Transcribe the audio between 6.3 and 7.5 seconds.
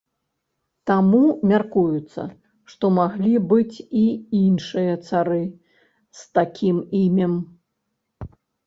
такім імем.